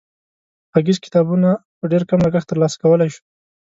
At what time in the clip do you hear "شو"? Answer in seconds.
3.13-3.21